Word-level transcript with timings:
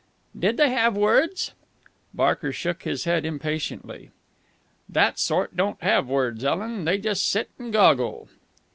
"Did 0.35 0.57
they 0.57 0.71
have 0.71 0.97
words?" 0.97 1.53
Barker 2.11 2.51
shook 2.51 2.81
his 2.85 3.03
head 3.03 3.23
impatiently. 3.23 4.09
"That 4.89 5.19
sort 5.19 5.55
don't 5.55 5.79
have 5.83 6.07
words, 6.07 6.43
Ellen. 6.43 6.85
They 6.85 6.97
just 6.97 7.29
sit 7.29 7.51
and 7.59 7.71
goggle." 7.71 8.27